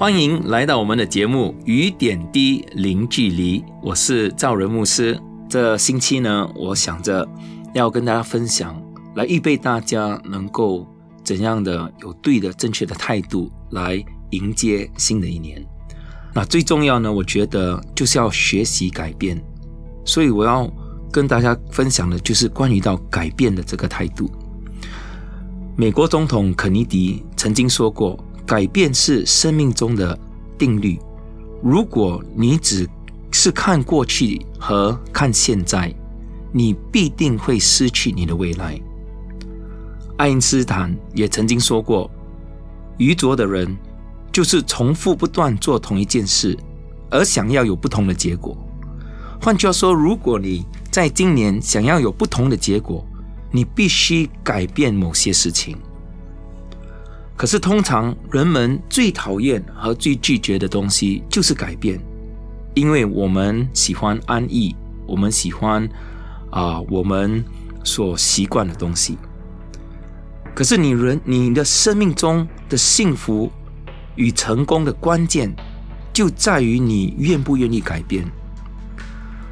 [0.00, 5.20] 欢迎来到我们的节目《雨点滴零距离》，我是赵仁牧师。
[5.46, 7.28] 这星期呢，我想着
[7.74, 8.82] 要跟大家分享，
[9.14, 10.88] 来预备大家能够
[11.22, 15.62] 怎样的有对的、正确的态度来迎接新的一年。
[16.32, 19.38] 那最重要呢，我觉得就是要学习改变。
[20.06, 20.66] 所以我要
[21.12, 24.30] 跟大家分享的就是关于到改变的这个态度。
[25.76, 28.18] 美国总统肯尼迪曾经说过
[28.50, 30.18] ：“改变是生命中的
[30.58, 30.98] 定律。
[31.62, 32.84] 如果你只
[33.30, 35.94] 是看过去和看现在，
[36.52, 38.76] 你必定会失去你的未来。”
[40.18, 42.10] 爱因斯坦也曾经说过
[42.98, 43.78] ：“愚拙的人
[44.32, 46.58] 就是重复不断做同一件事，
[47.08, 48.58] 而想要有不同的结果。”
[49.40, 53.06] 换句话说，如果你在今年想要有不同的结果，
[53.52, 55.78] 你必须改变某些事情。
[57.40, 61.98] 可是，通常人们最讨厌和最拒绝的东西就是改变，
[62.74, 65.88] 因为我们喜欢安逸，我们喜欢
[66.50, 67.42] 啊我们
[67.82, 69.16] 所习惯的东西。
[70.54, 73.50] 可是，你人你的生命中的幸福
[74.16, 75.50] 与成功的关键，
[76.12, 78.22] 就在于你愿不愿意改变。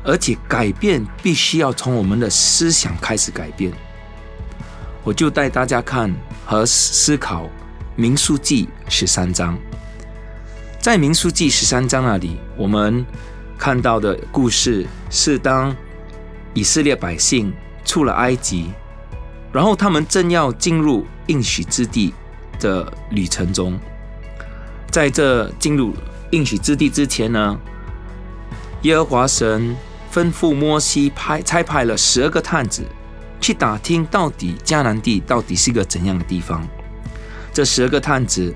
[0.05, 3.73] 而且改变必须要从我们的思想开始改变。
[5.03, 7.45] 我就带大家看和思考
[8.01, 9.59] 《民书记》十三章。
[10.79, 13.05] 在《民书记》十三章那里，我们
[13.59, 15.75] 看到的故事是当
[16.55, 17.53] 以色列百姓
[17.85, 18.71] 出了埃及，
[19.53, 22.15] 然后他们正要进入应许之地
[22.61, 23.77] 的旅程中。
[24.93, 25.93] 在这进入
[26.31, 27.59] 应许之地之前呢，
[28.83, 29.77] 耶和华神。
[30.11, 32.83] 吩咐摩西派差派了十二个探子
[33.43, 36.67] 去打听，到底迦南地到底是个怎样的地方。
[37.59, 38.55] 这十二个探子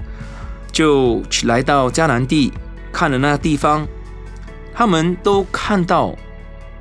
[0.70, 2.52] 就来到迦南地，
[2.92, 3.84] 看了那地方，
[4.72, 6.16] 他们都看到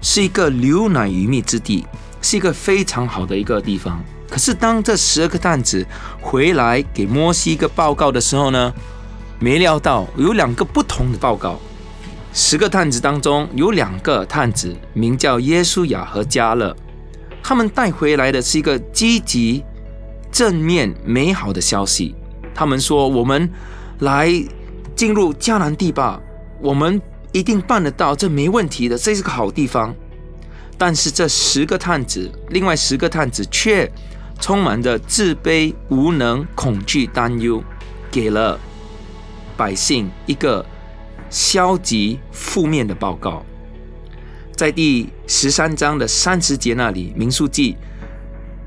[0.01, 1.83] 是一个流奶与蜜之地，
[2.21, 3.99] 是一个非常好的一个地方。
[4.29, 5.83] 可是当这十二个探子
[6.21, 8.71] 回来给摩西一个报告的时候呢，
[9.39, 11.59] 没料到有两个不同的报告。
[12.35, 16.77] 十个探子当中有两个探子名叫耶稣雅和加勒，
[17.41, 19.63] 他们带回来的是一个积极、
[20.31, 22.15] 正面、美好的消息。
[22.53, 23.49] 他们说：“我们
[23.99, 24.31] 来
[24.95, 26.21] 进入迦南地吧，
[26.61, 29.93] 我们一定办得到，这没问题的，这是个好地方。”
[30.77, 33.91] 但是这十个探子，另外十个探子却
[34.39, 37.63] 充满着自卑、无能、恐惧、担忧，
[38.09, 38.59] 给了
[39.57, 40.65] 百姓一个。
[41.33, 43.45] 消极负面的报告，
[44.53, 47.77] 在第十三章的三十节那里，民数记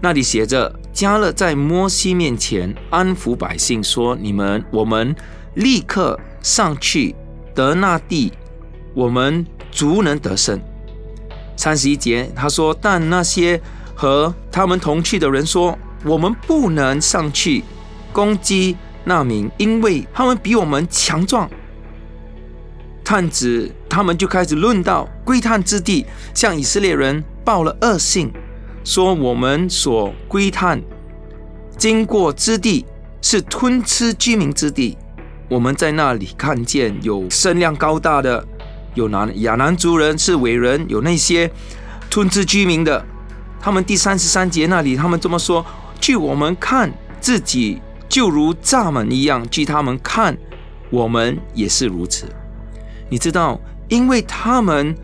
[0.01, 5.15] 那里写着：加勒在摩西面前安抚百姓，说：“你们，我们
[5.55, 7.13] 立刻上去
[7.53, 8.33] 得那地，
[8.95, 10.61] 我们足能得胜。”
[11.59, 13.61] 三十一节他说：“但那些
[13.97, 17.65] 和他们同去的人说，我们不能上去
[18.13, 21.51] 攻击那民，因为他们比我们强壮。”
[23.03, 28.33] 探子他们就开始论到窥探之地，向以色列人报了恶信，
[28.85, 30.81] 说我们所归探
[31.77, 32.85] 经过之地
[33.21, 34.97] 是吞吃居民之地。
[35.49, 38.47] 我们在那里看见有身量高大的，
[38.95, 41.51] 有南亚南族人是伟人，有那些
[42.09, 43.05] 吞吃居民的。
[43.61, 45.65] 他们第三十三节那里，他们这么说：
[45.99, 50.37] 据我们看自己就如蚱蜢一样，据他们看
[50.91, 52.27] 我们也是如此。
[53.09, 54.95] 你知道，因为他们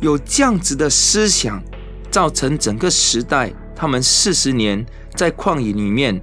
[0.00, 1.62] 有这样子的思想，
[2.12, 4.86] 造成整个时代，他们四十年
[5.16, 6.22] 在旷野里面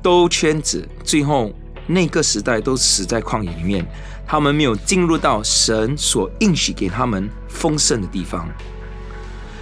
[0.00, 1.50] 兜圈子，最后
[1.86, 3.84] 那个时代都死在旷野里面。
[4.24, 8.48] 他们没有进入到神所应许给他们丰盛的地方。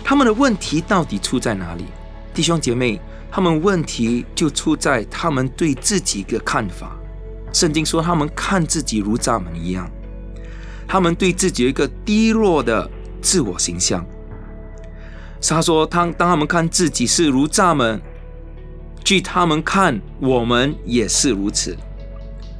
[0.04, 1.84] 他们的问题到底出在哪里？
[2.34, 3.00] 弟兄姐妹，
[3.30, 6.96] 他们问题就出在他们对自己的看法。
[7.52, 9.90] 圣经说，他们看自己如蚱蜢一样。
[10.86, 12.88] 他们对自己一个低落的
[13.20, 14.04] 自我形象。
[15.48, 17.98] 他说：“当当他们看自己是如蚱蜢，
[19.02, 21.76] 据他们看，我们也是如此。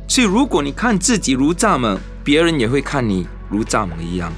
[0.09, 4.33] 所以，如果你看自己如蚱蜢，别人也会看你如蚱蜢一样。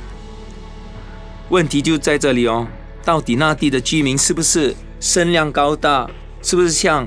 [1.48, 2.66] 问题就在这里哦，
[3.04, 6.10] 到底那地的居民是不是身量高大？
[6.42, 7.06] 是不是像，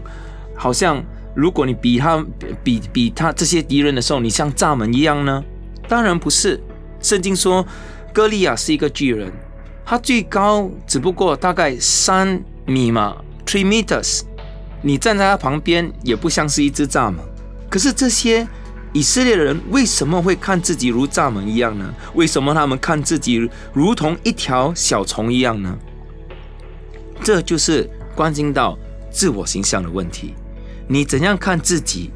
[0.56, 1.04] 好像
[1.36, 2.26] 如果你比他
[2.64, 5.44] 比比他这些敌人的时候，你像蚱蜢一样呢？
[5.88, 6.60] 当然不是。
[7.02, 7.68] 圣经说，
[8.14, 9.32] 歌利亚是一个巨人，
[9.86, 13.16] 它最高只不过大概三米嘛
[13.46, 14.22] ，three meters。
[14.82, 17.20] 你站在它旁边也不像是一只蚱蜢。
[17.70, 18.48] 可是这些
[18.94, 21.94] 以色列人为什么会看自己如蚱蜢一样呢？
[22.14, 25.78] 为什么他们看自己如同一条小虫一样呢？
[27.22, 28.78] 这就是关心到
[29.12, 30.34] 自我形象的问题。
[30.88, 32.12] 你怎样看自己，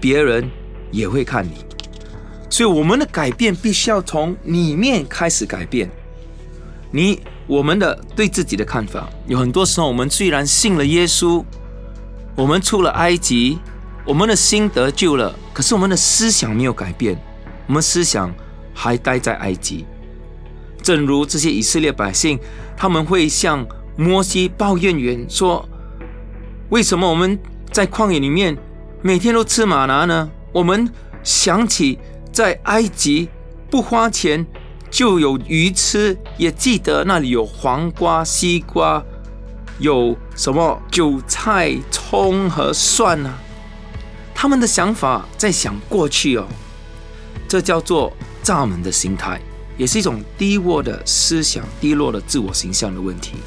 [0.00, 0.50] 别人
[0.90, 1.64] 也会看你。
[2.50, 5.90] 所以我们的改变必须要从里面开始改变。
[6.94, 11.44] 你我们的对自己的看法，有很多时候我们虽然信了耶稣，
[12.36, 13.58] 我们出了埃及。
[14.06, 17.18] 我们的心得救了，可是我们的思想没有改变，
[17.66, 18.30] 我们思想
[18.74, 19.86] 还待在埃及。
[20.82, 22.38] 正如这些以色列百姓，
[22.76, 25.66] 他们会向摩西抱怨员说
[26.68, 27.38] ：“为什么我们
[27.72, 28.56] 在旷野里面
[29.00, 30.30] 每天都吃玛拿呢？
[30.52, 30.86] 我们
[31.22, 31.98] 想起
[32.30, 33.30] 在埃及
[33.70, 34.46] 不花钱
[34.94, 39.02] 就有鱼吃，也记得那里有黄瓜、西瓜，
[39.80, 43.34] 有什么韭菜、葱和蒜呢？”
[44.32, 46.46] 他们的想法在想过去哦，
[47.48, 48.12] 这叫做
[48.44, 49.40] 蚱蜢的心态，
[49.76, 53.38] 也是一种低落的思想、低落的自我形象的问题。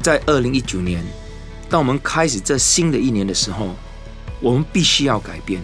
[0.00, 1.04] 在二零一九年，
[1.68, 3.74] 当我们开始这新的一年的时候，
[4.38, 5.60] 我们必须要改变，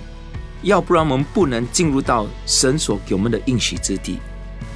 [0.67, 4.19] 要不然我们不能进入到神所给我们的应许之地，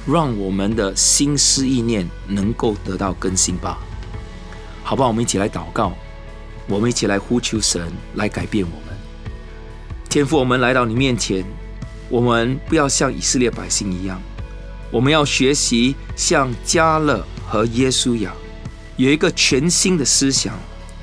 [0.07, 3.77] 让我们的心思意念能够得到更新吧。
[4.83, 5.91] 好吧，我们一起来祷告。
[6.65, 8.97] 我们一起来呼求神来改变我们，
[10.07, 11.43] 天父，我们来到你面前，
[12.07, 14.21] 我们不要像以色列百姓一样，
[14.91, 18.33] 我们要学习像加勒和耶稣一样，
[18.95, 20.57] 有一个全新的思想，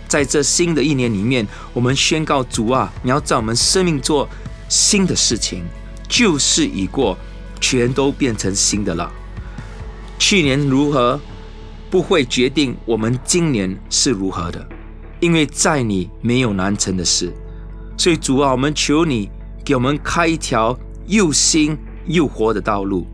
[0.07, 4.27] 在这新的一年里面，我们宣告主啊，你要在我们生命做
[4.69, 5.65] 新的事情，
[6.09, 7.17] 旧事已过，
[7.61, 9.11] 全都变成新的了。
[10.19, 11.19] 去年如何，
[11.91, 14.69] 不会决定我们今年是如何的。
[15.21, 17.33] 因为在你没有难成的事，
[17.97, 19.29] 所以主啊，我们求你
[19.65, 21.77] 给我们开一条又新
[22.07, 23.07] 又活的道路。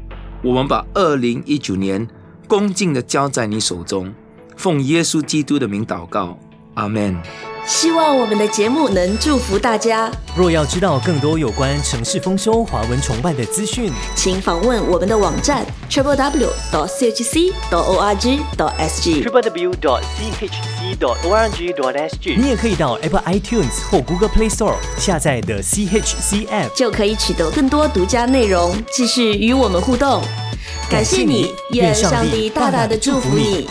[0.43, 2.07] 我们把二零一九年
[2.47, 4.13] 恭敬的交在你手中，
[4.55, 6.39] 奉耶稣基督的名祷告，
[6.75, 7.54] 阿门。
[7.67, 10.11] 希望我们的节目能祝福大家。
[10.37, 19.23] 若要知道更多有关城市丰收、华文崇拜的资讯，请访问我们的网站 triple w dot chc dot org dot sg。
[19.23, 22.37] triple w dot chc dot org dot sg。
[22.37, 30.23] 你也可以到 Apple iTunes 或 Google Play Store 下载的 CHC App，就可以取得更多独家内容，继续与我们互动。
[30.91, 33.67] 感谢你，愿上帝大大的祝福你。